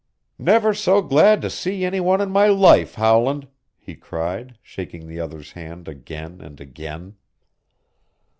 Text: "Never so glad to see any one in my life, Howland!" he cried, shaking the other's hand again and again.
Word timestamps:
"Never 0.39 0.73
so 0.73 1.03
glad 1.03 1.43
to 1.43 1.49
see 1.51 1.85
any 1.85 1.99
one 1.99 2.21
in 2.21 2.31
my 2.31 2.47
life, 2.47 2.95
Howland!" 2.95 3.47
he 3.77 3.93
cried, 3.93 4.57
shaking 4.63 5.05
the 5.07 5.19
other's 5.19 5.51
hand 5.51 5.87
again 5.87 6.41
and 6.41 6.59
again. 6.59 7.17